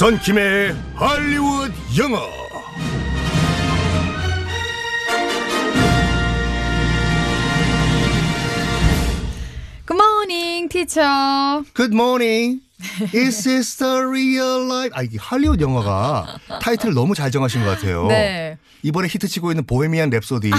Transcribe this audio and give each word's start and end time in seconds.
선킴의 0.00 0.74
할리우드 0.94 1.72
영어 1.98 2.39
티처. 10.80 11.64
Good 11.74 11.92
morning. 11.92 12.60
Is 13.12 13.44
this 13.44 13.76
the 13.76 14.02
real 14.06 14.64
life? 14.64 14.90
아, 14.94 15.02
이게 15.02 15.18
할리우드 15.18 15.62
영화가 15.62 16.38
타이틀을 16.62 16.94
너무 16.94 17.14
잘 17.14 17.30
정하신 17.30 17.62
것 17.64 17.70
같아요. 17.76 18.06
네. 18.06 18.56
이번에 18.82 19.08
히트치고 19.08 19.50
있는 19.50 19.66
보헤미안 19.66 20.08
랩소디 20.10 20.50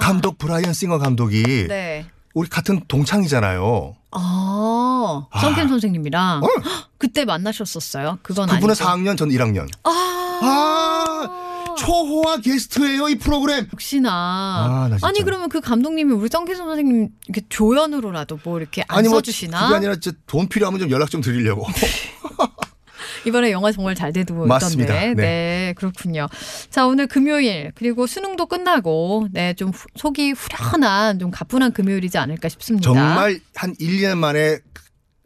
감독 0.00 0.38
브라이언 0.38 0.72
싱어 0.72 0.98
감독이 0.98 1.66
네. 1.68 2.06
우리 2.34 2.48
같은 2.48 2.80
동창이잖아요. 2.88 3.94
아, 4.10 5.26
성캠 5.40 5.68
선생님이랑 5.68 6.42
어. 6.42 6.46
헉, 6.64 6.88
그때 6.98 7.24
만나셨었어요. 7.24 8.18
그건 8.22 8.48
그분은 8.48 8.74
아니고. 8.74 8.84
4학년, 8.84 9.16
전 9.16 9.28
1학년. 9.28 9.68
아, 9.84 9.90
아, 10.42 10.95
초호화 11.76 12.38
게스트예요, 12.40 13.08
이 13.08 13.16
프로그램. 13.16 13.66
역시나. 13.72 14.10
아, 14.10 14.88
나 14.90 14.96
진짜. 14.96 15.12
니 15.12 15.22
그러면 15.22 15.48
그 15.48 15.60
감독님이 15.60 16.12
우리 16.12 16.28
성캠 16.28 16.56
선생님 16.56 17.08
이렇게 17.28 17.46
조연으로라도 17.48 18.38
뭐 18.44 18.58
이렇게 18.58 18.82
안 18.88 18.98
아니 18.98 19.08
뭐 19.08 19.18
써주시나? 19.18 19.62
그게 19.64 19.74
아니라 19.76 19.96
진짜 19.96 20.16
돈 20.26 20.48
필요하면 20.48 20.80
좀 20.80 20.90
연락 20.90 21.10
좀 21.10 21.20
드리려고. 21.20 21.66
이번에 23.26 23.50
영화 23.50 23.72
정말 23.72 23.94
잘 23.96 24.12
되고 24.12 24.46
맞습니다. 24.46 24.94
있던데. 24.94 25.14
네. 25.20 25.22
네. 25.68 25.74
그렇군요. 25.76 26.28
자, 26.70 26.86
오늘 26.86 27.08
금요일 27.08 27.72
그리고 27.74 28.06
수능도 28.06 28.46
끝나고 28.46 29.26
네, 29.32 29.52
좀 29.54 29.70
후- 29.70 29.88
속이 29.96 30.32
후련한 30.32 31.18
좀 31.18 31.30
가뿐한 31.32 31.72
금요일이지 31.72 32.18
않을까 32.18 32.48
싶습니다. 32.48 32.84
정말 32.84 33.40
한 33.56 33.74
1, 33.80 33.98
2년 34.00 34.18
만에 34.18 34.58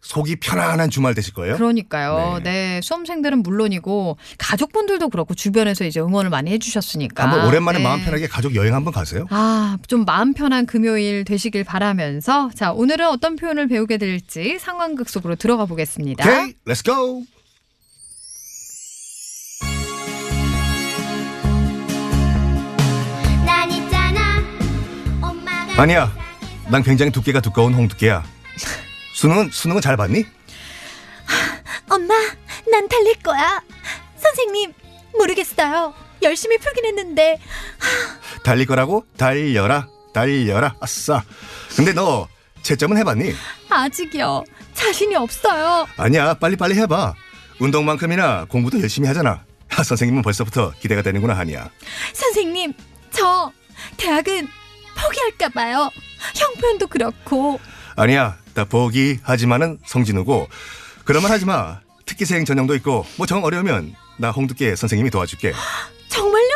속이 0.03 0.37
편안한 0.37 0.91
주말 0.91 1.15
되실 1.15 1.35
거예요. 1.35 1.57
그러니까요. 1.57 2.41
네. 2.43 2.51
네. 2.51 2.81
수험생들은 2.83 3.43
물론이고 3.43 4.17
가족분들도 4.39 5.09
그렇고 5.11 5.35
주변에서 5.35 5.85
이제 5.85 6.01
응원을 6.01 6.31
많이 6.31 6.51
해주셨으니까. 6.53 7.23
한번 7.25 7.47
오랜만에 7.47 7.79
네. 7.79 7.85
마음 7.85 8.03
편하게 8.05 8.27
가족 8.27 8.55
여행 8.55 8.75
한번 8.75 8.93
가세요. 8.93 9.27
아, 9.31 9.77
좀 9.87 10.05
마음 10.05 10.33
편한 10.35 10.67
금요일 10.67 11.25
되시길 11.25 11.65
바라면서 11.65 12.51
자, 12.55 12.73
오늘은 12.73 13.07
어떤 13.09 13.37
표현을 13.37 13.69
배우게 13.69 13.99
될지 13.99 14.59
상황극 14.59 15.09
속으로 15.09 15.37
들어가 15.37 15.67
보겠습니다. 15.67 16.25
오케이, 16.25 16.55
렛츠 16.65 16.83
고. 16.85 17.25
난 23.45 23.71
있잖아 23.71 24.39
엄마가 25.21 25.83
아니야, 25.83 26.13
난 26.71 26.83
굉장히 26.83 27.11
두께가 27.13 27.41
두꺼운 27.41 27.75
홍두깨야. 27.75 28.40
수능은 29.21 29.51
수능은 29.51 29.83
잘 29.83 29.99
봤니? 29.99 30.25
엄마 31.91 32.15
난 32.71 32.89
달릴 32.89 33.15
거야 33.17 33.61
선생님 34.17 34.73
모르겠어요 35.13 35.93
열심히 36.23 36.57
풀긴 36.57 36.87
했는데 36.87 37.39
달릴 38.43 38.65
거라고? 38.67 39.05
달려라, 39.19 39.87
달려라. 40.15 40.75
아싸. 40.81 41.23
근데 41.77 41.93
너 41.93 42.27
채점은 42.63 42.97
해봤니? 42.99 43.35
아직이요. 43.69 44.45
자신이 44.73 45.15
없어요. 45.17 45.87
아니야, 45.99 46.35
빨리빨리 46.35 46.75
해봐. 46.79 47.15
운동만큼이나 47.59 48.47
공부도 48.47 48.81
열심히 48.81 49.09
하잖아. 49.09 49.45
아, 49.77 49.83
선생님은 49.83 50.23
벌써부터 50.23 50.73
기대가 50.81 51.03
되는구나, 51.03 51.37
하니야. 51.39 51.69
선생님 52.15 52.73
저 53.11 53.53
대학은 53.99 54.49
포기할까 54.97 55.49
봐요 55.51 55.91
형편도 56.35 56.87
그렇고 56.87 57.61
아니야, 57.97 58.39
나 58.55 58.65
포기하지만은 58.65 59.79
성진우고. 59.87 60.49
그러면 61.05 61.31
하지 61.31 61.47
마. 61.47 61.81
특기생 62.07 62.45
전형도 62.45 62.75
있고, 62.77 63.07
뭐 63.17 63.27
정 63.27 63.45
어려우면 63.45 63.95
나 64.19 64.31
홍두깨 64.31 64.77
선생님이 64.77 65.11
도와줄게. 65.11 65.53
정말요? 66.09 66.51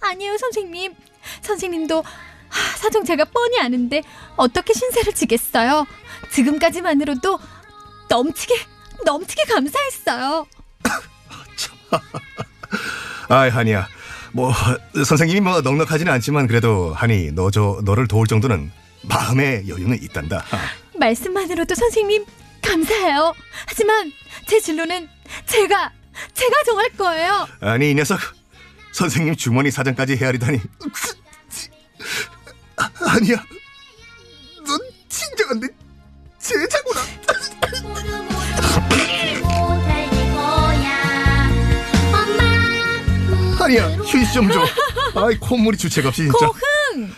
아, 0.00 0.08
아니에요 0.10 0.38
선생님 0.38 0.94
선생님도 1.42 1.98
아, 1.98 2.76
사정 2.76 3.04
제가 3.04 3.24
뻔히 3.26 3.60
아는데 3.60 4.02
어떻게 4.36 4.72
신세를 4.72 5.12
지겠어요 5.12 5.86
지금까지만으로도 6.32 7.38
넘치게 8.08 8.54
넘치게 9.04 9.42
감사했어요 9.44 10.46
아이, 13.28 13.50
한이야. 13.50 13.86
뭐, 14.32 14.52
선생님이 15.04 15.40
뭐 15.40 15.60
넉넉하지는 15.60 16.10
않지만 16.14 16.46
그래도 16.46 16.94
한이 16.94 17.32
너 17.32 17.50
저, 17.50 17.80
너를 17.84 18.08
도울 18.08 18.26
정도는 18.26 18.70
마음의 19.02 19.68
여유는 19.68 20.02
있단다. 20.02 20.44
말씀만으로도 20.98 21.74
선생님 21.74 22.24
감사해요 22.62 23.32
하지만 23.66 24.12
제 24.46 24.60
진로는 24.60 25.08
제가 25.46 25.92
제가 26.34 26.62
정할 26.66 26.88
거예요 26.90 27.46
아니, 27.60 27.90
이 27.90 27.94
녀석. 27.94 28.18
선생님 28.92 29.36
주머니 29.36 29.70
사정까지 29.70 30.16
헤아리다니. 30.16 30.60
아, 32.76 32.90
아니야. 33.00 33.36
넌 34.66 34.78
진정한 35.08 35.60
내 35.60 35.68
제자구나. 36.40 37.00
아니야, 43.60 43.86
휴지 43.88 44.32
좀 44.32 44.50
줘. 44.50 44.64
아이, 45.14 45.36
콧물이 45.38 45.76
주책 45.76 46.06
없이 46.06 46.22
진짜. 46.22 46.38
고흥! 46.46 47.10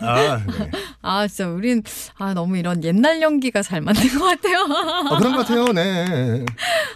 아, 0.00 0.06
아, 0.06 0.36
네. 0.46 0.70
아, 1.02 1.26
진짜 1.26 1.48
우린 1.48 1.82
아, 2.18 2.34
너무 2.34 2.56
이런 2.56 2.82
옛날 2.84 3.20
연기가 3.22 3.62
잘 3.62 3.80
맞는 3.80 4.00
것 4.18 4.24
같아요. 4.24 4.66
아, 5.10 5.18
그런 5.18 5.32
것 5.36 5.38
같아요, 5.46 5.64
네. 5.72 6.44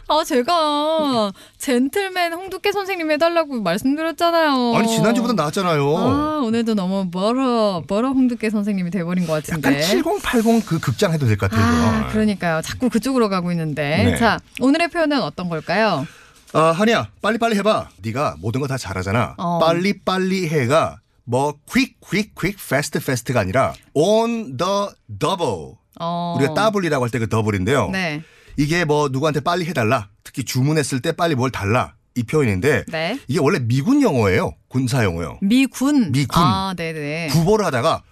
아, 0.08 0.22
제가 0.24 1.32
젠틀맨 1.58 2.32
홍두깨 2.32 2.72
선생님 2.72 3.10
해달라고 3.12 3.60
말씀드렸잖아요. 3.62 4.74
아니, 4.76 4.88
지난주보다 4.88 5.32
나았잖아요. 5.34 5.96
아, 5.96 6.40
오늘도 6.44 6.74
너무 6.74 7.08
멀어, 7.10 7.82
멀어 7.88 8.08
홍두깨 8.10 8.50
선생님이 8.50 8.90
돼버린 8.90 9.26
것 9.26 9.32
같은데. 9.44 9.68
약간 9.68 9.82
7080 9.82 10.66
그 10.66 10.78
극장 10.80 11.12
해도 11.12 11.26
될 11.26 11.36
것 11.36 11.50
같아요. 11.50 11.64
아. 11.64 12.08
그러니까요. 12.08 12.60
자꾸 12.62 12.88
그쪽으로 12.88 13.28
가고 13.28 13.50
있는데. 13.52 14.04
네. 14.04 14.16
자, 14.16 14.38
오늘의 14.60 14.88
표현은 14.88 15.20
어떤 15.22 15.48
걸까요? 15.48 16.06
아, 16.52 16.70
한이야, 16.70 17.08
빨리빨리 17.20 17.56
해봐. 17.56 17.88
네가 18.02 18.36
모든 18.38 18.60
거 18.60 18.68
다 18.68 18.76
잘하잖아. 18.78 19.34
어. 19.38 19.58
빨리빨리 19.58 20.48
해가 20.48 20.98
뭐 21.24 21.58
quick, 21.70 21.96
quick, 22.00 22.34
quick, 22.34 22.58
fast, 22.62 22.98
fast가 22.98 23.40
아니라 23.40 23.74
on 23.94 24.56
the 24.56 24.88
double. 25.18 25.74
어. 26.00 26.34
우리가 26.38 26.54
더블이라고 26.54 27.04
할 27.04 27.10
때 27.10 27.18
그 27.18 27.28
더블인데요. 27.28 27.88
네. 27.90 28.22
이게 28.56 28.84
뭐 28.84 29.08
누구한테 29.08 29.40
빨리 29.40 29.64
해달라. 29.64 30.10
특히 30.22 30.44
주문했을 30.44 31.00
때 31.00 31.12
빨리 31.12 31.34
뭘 31.34 31.50
달라. 31.50 31.94
이 32.16 32.22
표현인데 32.22 32.84
네. 32.88 33.18
이게 33.26 33.40
원래 33.40 33.58
미군 33.58 34.00
영어예요. 34.02 34.54
군사 34.68 35.02
영어요. 35.02 35.38
미군. 35.42 36.12
미군. 36.12 36.42
아, 36.42 36.72
네네. 36.76 37.28
구보를 37.32 37.64
하다가 37.66 38.02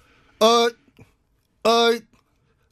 어, 0.41 0.47
어, 0.47 1.71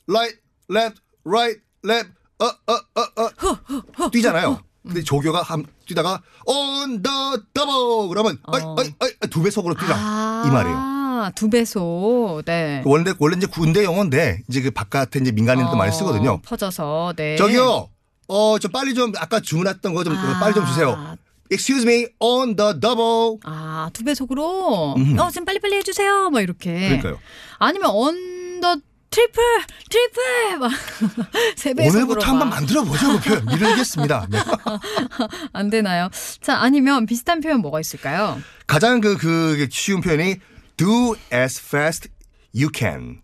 right, 0.08 0.36
left, 0.68 1.00
right, 1.24 1.60
left, 1.84 2.10
어, 2.40 2.46
어, 2.46 2.72
어, 2.96 4.04
어, 4.04 4.10
뛰잖아요. 4.10 4.60
근데 4.82 5.02
조교가 5.02 5.42
한 5.42 5.64
뛰다가 5.86 6.22
on 6.46 7.02
the 7.02 7.38
double 7.54 8.08
그러면 8.08 8.38
어이, 8.46 8.62
어. 8.62 8.76
어이, 8.78 8.94
어이, 9.00 9.10
두 9.30 9.42
배속으로 9.42 9.74
뛰라 9.74 9.94
아, 9.94 10.44
이 10.46 10.50
말이에요. 10.50 11.30
두 11.34 11.50
배속. 11.50 12.42
네. 12.46 12.82
원래 12.86 13.12
원래 13.18 13.36
이제 13.36 13.46
군대 13.46 13.84
영어인데 13.84 14.42
이제 14.48 14.62
그 14.62 14.70
바깥에 14.70 15.20
이제 15.20 15.32
민간인도 15.32 15.76
많이 15.76 15.92
쓰거든요. 15.92 16.30
어, 16.32 16.40
퍼져서. 16.42 17.12
네. 17.14 17.36
저기요, 17.36 17.90
어, 18.28 18.58
저 18.58 18.68
빨리 18.68 18.94
좀 18.94 19.12
아까 19.18 19.40
주문했던 19.40 19.92
거좀 19.92 20.16
아. 20.16 20.38
빨리 20.40 20.54
좀 20.54 20.64
주세요. 20.64 21.16
Excuse 21.52 21.82
me, 21.86 22.06
on 22.20 22.56
the 22.56 22.72
double. 22.80 23.38
아, 23.44 23.90
두 23.92 24.04
배속으로. 24.04 24.94
음. 24.96 25.18
어, 25.18 25.30
지금 25.30 25.44
빨리빨리 25.44 25.76
해 25.76 25.82
주세요. 25.82 26.30
막 26.30 26.40
이렇게. 26.40 26.72
그러니까요. 26.72 27.18
아니면 27.58 27.90
on 27.90 28.24
the 28.24 28.76
triple, 29.10 29.42
triple! 29.90 30.58
막. 30.58 30.70
세 31.56 31.74
배속으로. 31.74 32.04
오늘부터 32.04 32.20
막. 32.20 32.28
한번 32.28 32.50
만들어 32.50 32.84
보죠, 32.84 33.18
그 33.18 33.20
표현. 33.20 33.44
미루겠습니다. 33.46 34.26
네. 34.30 34.38
안 35.52 35.68
되나요? 35.68 36.08
자, 36.40 36.58
아니면 36.60 37.06
비슷한 37.06 37.40
표현 37.40 37.60
뭐가 37.60 37.80
있을까요? 37.80 38.40
가장 38.68 39.00
그, 39.00 39.16
그 39.18 39.68
쉬운 39.70 40.00
표현이 40.00 40.36
do 40.76 41.16
as 41.32 41.60
fast 41.60 42.08
you 42.54 42.68
can. 42.74 43.20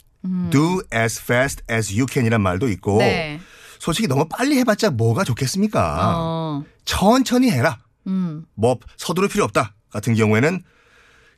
do 0.51 0.83
as 0.93 1.21
fast 1.23 1.63
as 1.71 1.93
you 1.93 2.07
can이란 2.11 2.41
말도 2.41 2.69
있고. 2.71 2.95
음. 2.97 2.99
네. 2.99 3.41
솔직히 3.79 4.09
너무 4.09 4.27
빨리 4.29 4.59
해봤자 4.59 4.91
뭐가 4.91 5.23
좋겠습니까? 5.23 6.15
어. 6.19 6.65
천천히 6.85 7.51
해라. 7.53 7.79
음. 8.09 8.45
뭐 8.55 8.79
서두를 8.97 9.29
필요 9.29 9.45
없다. 9.45 9.77
같은 9.91 10.15
경우에는 10.15 10.65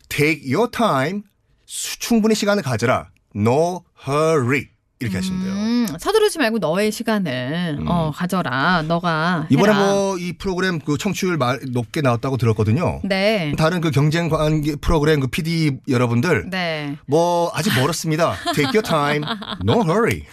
take 0.08 0.50
your 0.54 0.70
time. 0.70 1.22
수- 1.66 1.98
충분히 1.98 2.34
시간을 2.34 2.62
가져라. 2.62 3.10
No 3.38 3.82
hurry. 4.06 4.67
이렇게 5.00 5.17
하시면 5.19 5.43
돼요. 5.44 5.52
음, 5.52 5.87
서두르지 6.00 6.38
말고 6.38 6.58
너의 6.58 6.90
시간을 6.90 7.85
어, 7.87 8.11
가져라. 8.12 8.82
너가 8.82 9.46
이번에 9.49 9.73
해라. 9.73 9.79
뭐 9.85 10.19
이 10.19 10.32
프로그램 10.32 10.81
그 10.81 10.99
청취율 10.99 11.37
말- 11.37 11.61
높게 11.70 12.00
나왔다고 12.00 12.37
들었거든요. 12.37 13.00
네. 13.05 13.52
다른 13.56 13.81
그 13.81 13.93
경쟁 13.93 14.29
관계 14.29 14.75
프로그램 14.75 15.20
그 15.20 15.29
PD 15.29 15.79
여러분들 15.88 16.50
네. 16.50 16.96
뭐 17.06 17.52
아직 17.55 17.73
멀었습니다. 17.79 18.35
Take 18.56 18.70
your 18.75 18.82
time. 18.82 19.25
No 19.64 19.82
hurry. 19.85 20.25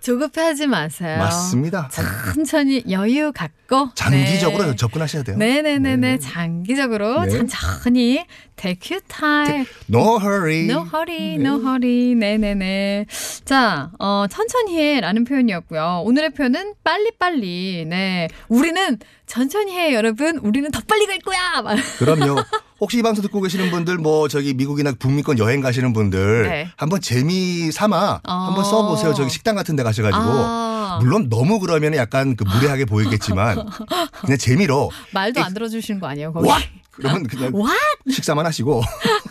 조급해하지 0.00 0.66
마세요. 0.66 1.18
맞습니다. 1.18 1.88
천천히 1.88 2.82
여유 2.90 3.32
갖고 3.32 3.90
장기적으로 3.94 4.64
네. 4.70 4.76
접근하셔야 4.76 5.22
돼요. 5.22 5.36
네네네 5.36 5.96
네 5.96 6.18
장기적으로 6.18 7.24
네. 7.24 7.30
천천히 7.30 8.24
take 8.56 8.96
your 8.96 9.04
time. 9.08 9.66
No 9.92 10.18
hurry. 10.18 10.64
No 10.64 10.84
hurry, 10.84 11.34
no 11.34 11.60
hurry. 11.60 12.14
네네네. 12.14 13.06
자, 13.44 13.90
어, 13.98 14.26
천천히 14.28 14.78
해라는 14.78 15.24
표현이었고요. 15.24 16.02
오늘의 16.04 16.30
표현은 16.30 16.74
빨리빨리. 16.82 17.86
네. 17.88 18.28
우리는 18.48 18.98
천천히 19.26 19.72
해, 19.76 19.94
여러분. 19.94 20.38
우리는 20.38 20.70
더 20.70 20.80
빨리 20.86 21.06
갈 21.06 21.18
거야. 21.18 21.62
막. 21.62 21.76
그럼요. 21.98 22.42
혹시 22.80 22.98
이 22.98 23.02
방송 23.02 23.22
듣고 23.22 23.40
계시는 23.40 23.70
분들 23.70 23.96
뭐 23.98 24.28
저기 24.28 24.52
미국이나 24.54 24.92
북미권 24.92 25.38
여행 25.38 25.60
가시는 25.60 25.92
분들 25.92 26.42
네. 26.42 26.70
한번 26.76 27.00
재미 27.00 27.72
삼아 27.72 28.20
어. 28.26 28.32
한번 28.32 28.64
써보세요. 28.64 29.14
저기 29.14 29.30
식당 29.30 29.54
같은 29.56 29.76
데 29.76 29.82
가셔가지고 29.82 30.22
아. 30.22 30.98
물론 31.00 31.28
너무 31.28 31.58
그러면 31.58 31.94
약간 31.94 32.36
그 32.36 32.44
무례하게 32.44 32.84
보이겠지만 32.84 33.64
그냥 34.20 34.38
재미로 34.38 34.90
말도 35.12 35.42
안 35.42 35.54
들어주시는 35.54 36.00
거 36.00 36.06
아니에요, 36.06 36.32
거기? 36.32 36.48
와 36.48 36.58
그러면 36.90 37.26
그냥 37.26 37.52
What? 37.54 37.76
식사만 38.10 38.44
하시고 38.46 38.82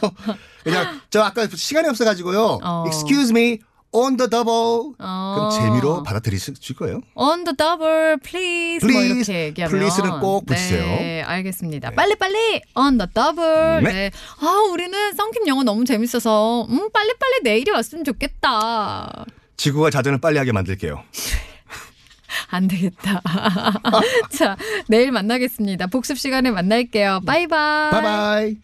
그냥 0.64 1.00
저 1.10 1.22
아까 1.22 1.48
시간이 1.48 1.88
없어가지고요. 1.90 2.60
어. 2.64 2.84
Excuse 2.88 3.32
me 3.32 3.60
on 3.96 4.18
the 4.18 4.30
double. 4.30 4.94
어. 5.00 5.34
그럼 5.36 5.50
재미로 5.52 6.04
받아들이실 6.04 6.76
거예요. 6.78 7.02
On 7.16 7.44
the 7.44 7.56
double, 7.56 8.18
please. 8.24 8.86
뭐 8.86 8.90
Please, 9.02 9.34
이렇게 9.34 9.46
얘기하면. 9.46 9.78
please는 9.80 10.20
꼭 10.20 10.46
붙이세요. 10.46 10.84
네, 10.86 11.22
알겠습니다. 11.24 11.92
빨리 11.92 12.16
빨리 12.16 12.62
on 12.76 12.98
the 12.98 13.08
double. 13.14 13.82
네. 13.84 13.92
네. 13.94 14.12
아, 14.42 14.68
우리는 14.72 15.14
썬킴 15.16 15.48
영어 15.48 15.64
너무 15.64 15.86
재밌어서, 15.86 16.68
음, 16.70 16.90
빨리 16.92 17.14
빨리 17.20 17.40
내일이 17.44 17.72
왔으면 17.72 18.04
좋겠다. 18.04 19.26
지구가 19.58 19.90
자전을 19.90 20.20
빨리 20.20 20.38
하게 20.38 20.52
만들게요. 20.52 21.02
안 22.52 22.68
되겠다. 22.68 23.22
자, 24.30 24.58
내일 24.88 25.12
만나겠습니다. 25.12 25.88
복습 25.88 26.18
시간에 26.20 26.52
만날게요. 26.52 27.22
바이바이. 27.26 27.92
바이바이. 27.92 28.58